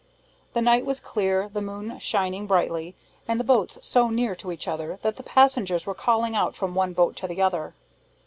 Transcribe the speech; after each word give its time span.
The 0.53 0.63
night 0.63 0.83
was 0.83 0.99
clear, 0.99 1.47
the 1.53 1.61
moon 1.61 1.99
shining 1.99 2.47
brightly, 2.47 2.95
and 3.27 3.39
the 3.39 3.43
boats 3.43 3.77
so 3.83 4.09
near 4.09 4.33
to 4.37 4.51
each 4.51 4.67
other 4.67 4.97
that 5.03 5.17
the 5.17 5.21
passengers 5.21 5.85
were 5.85 5.93
calling 5.93 6.35
out 6.35 6.55
from 6.55 6.73
one 6.73 6.93
boat 6.93 7.15
to 7.17 7.27
the 7.27 7.39
other. 7.43 7.75